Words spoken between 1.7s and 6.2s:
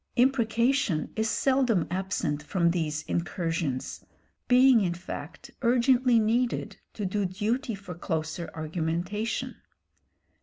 absent from these incursions, being, in fact, urgently